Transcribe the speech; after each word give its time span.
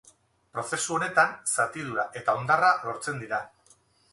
Prozesu 0.55 0.95
honetan, 0.95 1.35
zatidura 1.57 2.07
eta 2.23 2.35
hondarra 2.39 2.73
lortzen 2.89 3.25
dira. 3.27 3.43